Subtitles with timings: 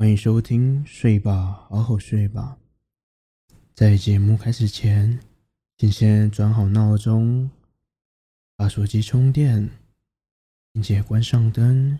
[0.00, 2.56] 欢迎收听《睡吧，好好睡吧》。
[3.74, 5.18] 在节目开始前，
[5.76, 7.50] 请先转好闹钟，
[8.54, 9.68] 把手机充电，
[10.72, 11.98] 并且关上灯，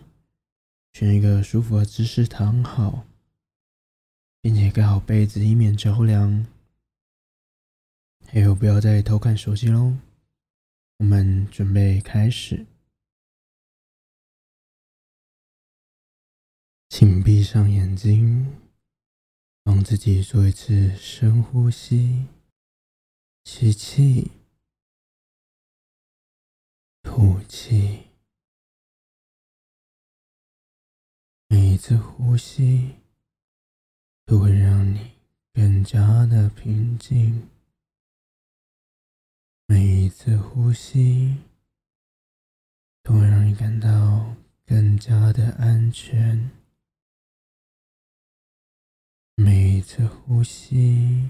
[0.93, 3.05] 选一个舒服的姿势躺好，
[4.41, 6.45] 并且盖好被子，以免着凉。
[8.27, 9.97] 还有，不要再偷看手机喽。
[10.99, 12.65] 我们准备开始。
[16.89, 18.57] 请闭上眼睛，
[19.63, 22.25] 让自己做一次深呼吸，
[23.45, 24.31] 吸气，
[27.03, 28.07] 吐气。
[31.47, 32.95] 每一次呼吸
[34.25, 35.11] 都会让你
[35.53, 37.47] 更加的平静，
[39.67, 41.37] 每一次呼吸
[43.03, 44.35] 都会让你感到
[44.65, 46.49] 更加的安全。
[49.41, 51.29] 每一次呼吸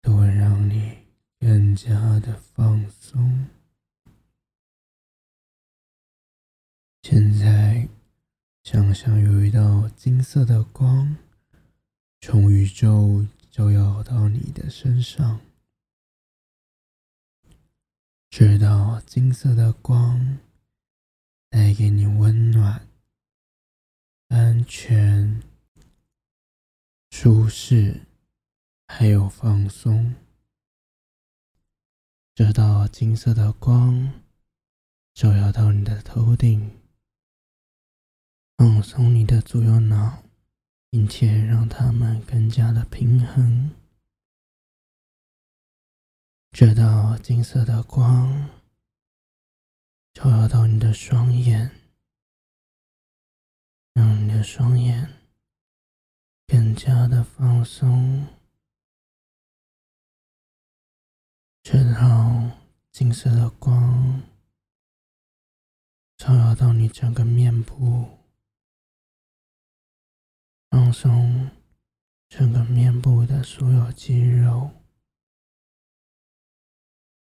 [0.00, 0.96] 都会让你
[1.40, 3.48] 更加的放松。
[7.02, 7.88] 现在，
[8.62, 11.16] 想象有一道金色的光
[12.20, 15.40] 从宇宙照耀到你的身上，
[18.30, 20.38] 这道金色的光
[21.50, 22.86] 带给你温暖、
[24.28, 25.42] 安全。
[27.18, 28.02] 舒适，
[28.86, 30.14] 还有放松。
[32.34, 34.20] 这道金色的光
[35.14, 36.78] 照耀到你的头顶，
[38.58, 40.24] 放松你的左右脑，
[40.90, 43.70] 并且让它们更加的平衡。
[46.50, 48.50] 这道金色的光
[50.12, 51.70] 照耀到你的双眼，
[53.94, 55.14] 让你的双眼。
[56.46, 58.26] 更加的放松，
[61.62, 62.52] 这道
[62.92, 64.22] 金色的光
[66.16, 68.18] 照耀到你整个面部，
[70.70, 71.50] 放松
[72.28, 74.70] 整个面部的所有肌肉，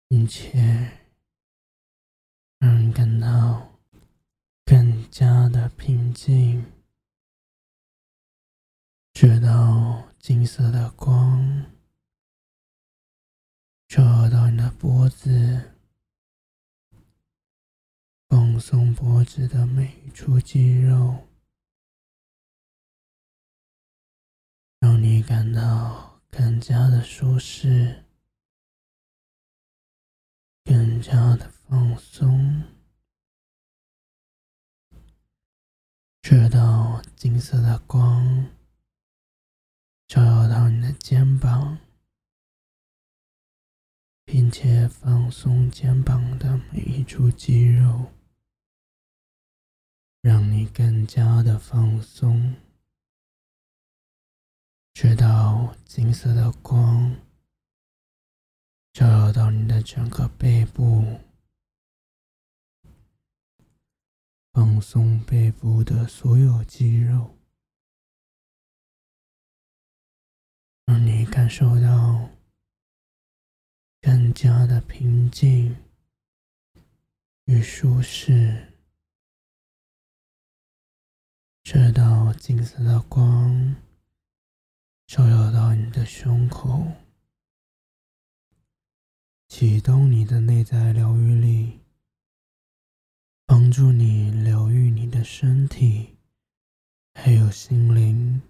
[0.08, 0.98] 并且
[2.58, 3.78] 让你感到
[4.64, 6.79] 更加的平静。
[9.22, 11.66] 这道金色的光
[13.86, 15.74] 照到你的脖子，
[18.28, 21.28] 放松脖子的每一处肌肉，
[24.78, 28.06] 让你感到更加的舒适，
[30.64, 32.62] 更加的放松。
[36.22, 38.58] 这道金色的光。
[40.10, 41.78] 照耀到你的肩膀，
[44.24, 48.10] 并且放松肩膀的每一处肌肉，
[50.20, 52.56] 让你更加的放松。
[54.92, 57.14] 直到金色的光
[58.92, 61.20] 照耀到你的整个背部，
[64.52, 67.36] 放松背部的所有肌肉。
[70.90, 72.30] 让你感受到
[74.00, 75.76] 更加的平静
[77.44, 78.72] 与舒适。
[81.62, 83.76] 这道金色的光
[85.06, 86.84] 照耀到你的胸口，
[89.46, 91.78] 启动你的内在疗愈力，
[93.46, 96.16] 帮助你疗愈你的身体，
[97.14, 98.42] 还有心灵。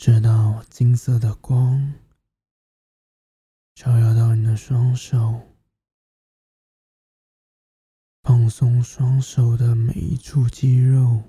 [0.00, 1.92] 直到金色的光
[3.74, 5.40] 照耀到你的双手，
[8.22, 11.24] 放松双手的每一处肌肉，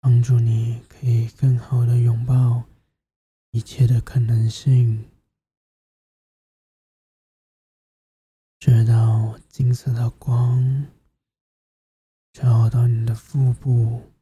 [0.00, 2.64] 帮助你可以更好的拥抱
[3.50, 5.10] 一切的可能性。
[8.58, 10.86] 直到金色的光
[12.32, 14.13] 照耀到你的腹部。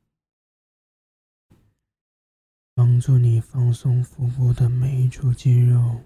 [2.75, 6.03] 帮助你放松腹部的每一处肌肉，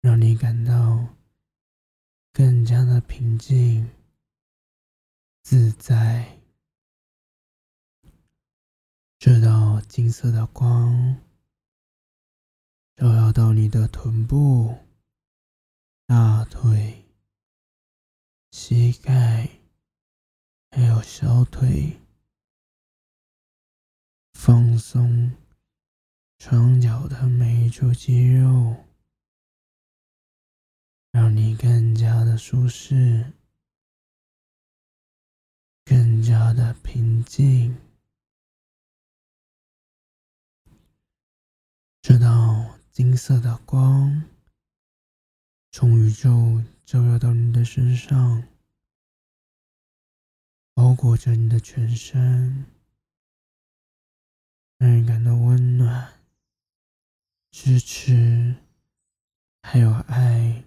[0.00, 1.14] 让你感到
[2.32, 3.90] 更加的平静、
[5.42, 6.38] 自在。
[9.18, 11.20] 这道金色的光
[12.96, 14.78] 照耀到你的臀部、
[16.06, 17.04] 大腿、
[18.50, 19.48] 膝盖，
[20.70, 22.00] 还有小腿，
[24.42, 25.36] 放松
[26.38, 28.74] 双脚的每一处肌肉，
[31.10, 33.34] 让你更加的舒适，
[35.84, 37.76] 更加的平静。
[42.00, 44.24] 这道金色的光
[45.70, 48.42] 从宇宙照耀到你的身上。
[50.72, 52.64] 包裹着你的全身，
[54.80, 56.10] 让人感到温暖、
[57.50, 58.54] 支持，
[59.60, 60.64] 还有爱，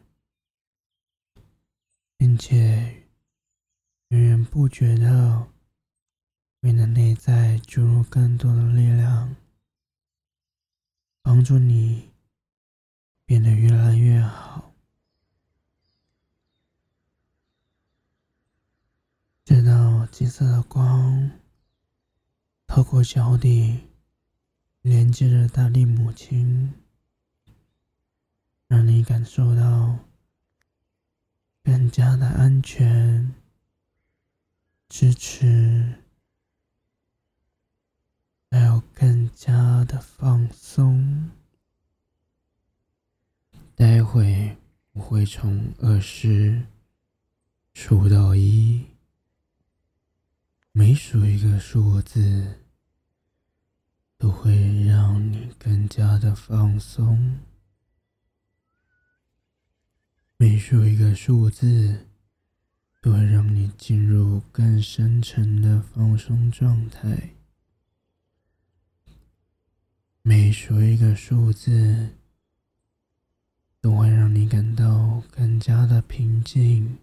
[2.15, 3.07] 并且
[4.09, 5.47] 源源不绝的
[6.59, 9.35] 为你的内在注入更多的力量，
[11.23, 12.11] 帮助你
[13.25, 14.75] 变得越来越好。
[19.43, 21.31] 这道金色的光
[22.67, 23.89] 透过脚底，
[24.83, 26.73] 连接着大地母亲，
[28.67, 29.97] 让你感受到
[31.63, 33.33] 更加的安全、
[34.89, 36.01] 支持，
[38.51, 41.31] 还有更加的放松。
[43.75, 44.57] 待会
[44.91, 46.61] 我会从二十
[47.73, 48.85] 数到一。
[50.73, 52.62] 每数一个数字，
[54.23, 57.41] 都会让你更加的放松。
[60.37, 62.07] 每数一个数字，
[63.01, 67.31] 都会让你进入更深沉的放松状态。
[70.21, 72.15] 每数一个数字，
[73.81, 76.97] 都会让你感到更加的平静。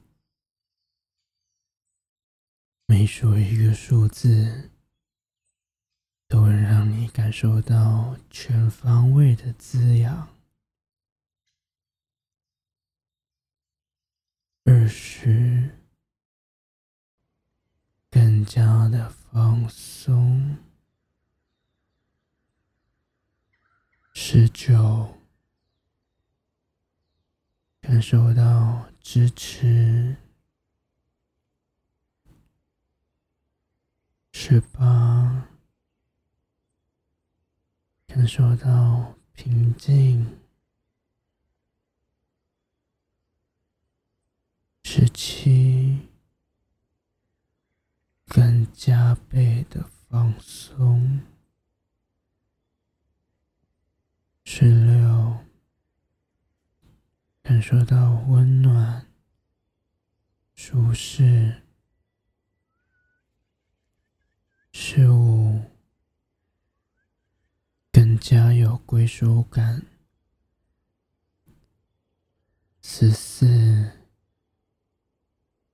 [2.87, 4.70] 每数一个数字，
[6.31, 10.29] 都会让你感受到全方位的滋养。
[14.63, 15.81] 二十，
[18.09, 20.57] 更加的放松。
[24.13, 25.19] 十九，
[27.81, 30.15] 感受到支持。
[34.33, 35.49] 十八，
[38.21, 40.27] 感受到平静；
[44.85, 46.07] 十七，
[48.27, 51.23] 更加倍的放松；
[54.45, 55.39] 十六，
[57.41, 59.07] 感受到温暖、
[60.55, 61.63] 舒适。
[64.73, 65.63] 十五，
[68.21, 69.87] 加有归属感。
[72.83, 73.93] 十四，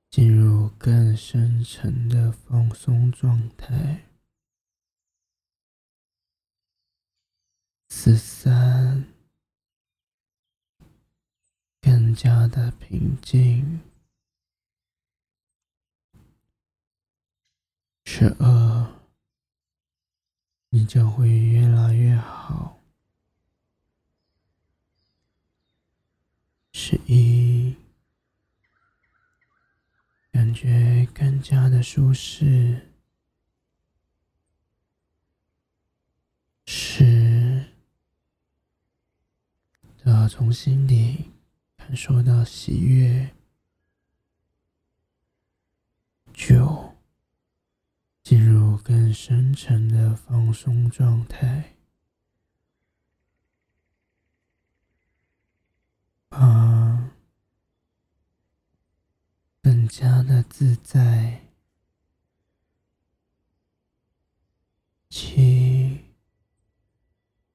[0.08, 4.04] 进入更深层的放松状态。
[7.88, 9.12] 十三，
[11.81, 13.81] 更加的平静。
[18.04, 18.96] 十二。
[20.76, 22.78] 你将会越来越好。
[26.75, 27.75] 十一，
[30.30, 32.92] 感觉更加的舒适。
[36.66, 37.64] 十，
[40.04, 41.33] 的从心底
[41.78, 43.35] 感受到喜悦。
[46.35, 46.96] 九。
[49.06, 51.76] 进入更深沉的放松状态，
[56.28, 57.10] 八，
[59.62, 61.42] 更加的自在，
[65.08, 66.04] 七，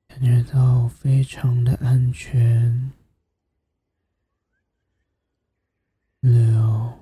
[0.08, 2.94] 感觉到非常的安全，
[6.22, 7.02] 六。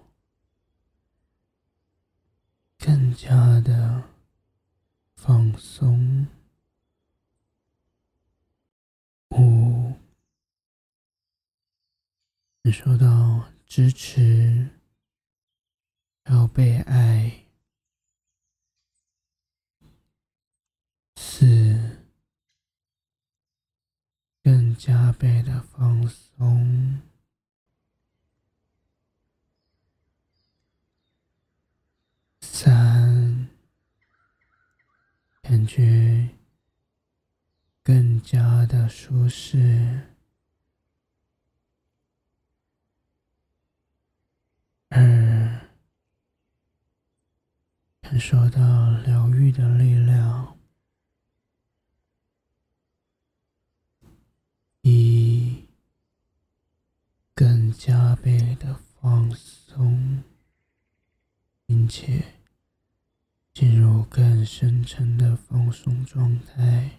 [2.82, 4.02] 更加的
[5.22, 6.28] 放松，
[9.32, 9.94] 五，
[12.64, 14.70] 感受到支持，
[16.24, 17.46] 还有被爱，
[21.18, 22.00] 四，
[24.42, 27.02] 更加倍的放松，
[35.60, 36.30] 感觉
[37.84, 40.16] 更加的舒适。
[44.88, 45.68] 二，
[48.00, 50.58] 感受到疗愈的力量。
[54.84, 55.68] 一，
[57.36, 60.24] 更加倍的放松，
[61.66, 62.39] 并且
[63.60, 66.92] 进入更深沉的放松状态。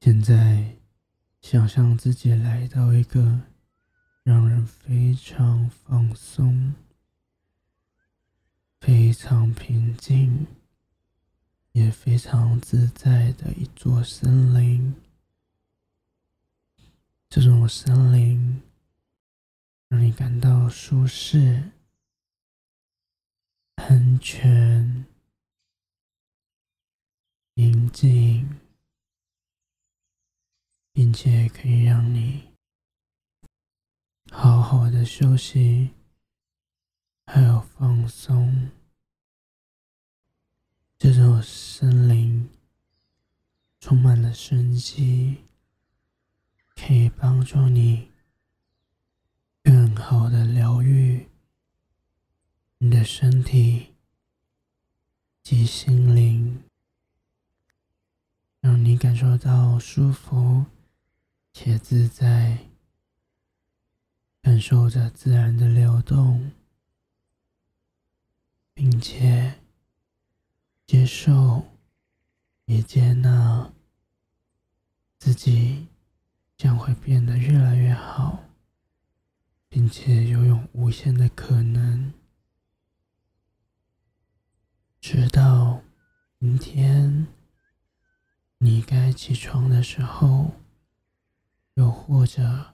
[0.00, 0.76] 现在，
[1.40, 3.40] 想象自己来到一个。
[4.22, 6.74] 让人非常放松、
[8.80, 10.46] 非常平静，
[11.72, 14.94] 也非常自在的一座森林。
[17.30, 18.60] 这种森林
[19.88, 21.72] 让你感到舒适、
[23.88, 25.04] 安全、
[27.54, 28.60] 宁静，
[30.92, 32.52] 并且可以让你。
[34.30, 35.90] 好好的休息，
[37.26, 38.70] 还有放松。
[40.96, 42.48] 这座森林
[43.80, 45.38] 充满了生机，
[46.76, 48.12] 可以帮助你
[49.64, 51.28] 更好的疗愈
[52.84, 53.94] 你的身体
[55.40, 56.64] 及心灵，
[58.58, 60.66] 让你感受到舒服
[61.52, 62.66] 且自在。
[64.40, 66.50] 感受着自然的流动，
[68.74, 69.60] 并且
[70.84, 71.62] 接受
[72.64, 73.72] 也接纳
[75.20, 75.86] 自己
[76.56, 78.40] 将会变得越来越好，
[79.68, 82.12] 并且拥有无限的可能。
[85.02, 85.82] 直到
[86.38, 87.26] 明天
[88.58, 90.52] 你该起床的时候，
[91.74, 92.68] 又或者。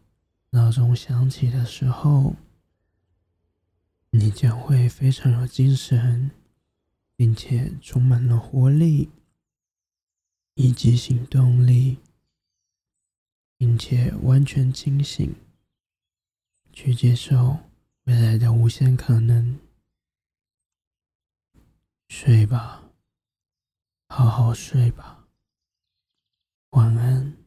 [0.50, 2.35] 闹钟响起的时候，
[4.11, 6.30] 你将会非常有精神，
[7.16, 9.11] 并且充满了活力
[10.54, 11.99] 以及行动力，
[13.58, 15.35] 并且完全清醒，
[16.73, 17.58] 去接受
[18.04, 19.58] 未来的无限可能。
[22.09, 22.83] 睡吧，
[24.09, 25.27] 好好睡吧，
[26.71, 27.38] 晚安。